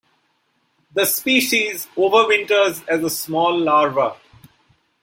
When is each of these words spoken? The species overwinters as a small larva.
The 0.95 1.05
species 1.05 1.85
overwinters 1.95 2.83
as 2.87 3.03
a 3.03 3.09
small 3.11 3.55
larva. 3.59 4.15